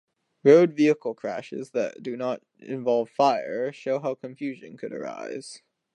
[0.43, 5.61] Road-vehicle crashes that do not involve fire show how confusion could arise.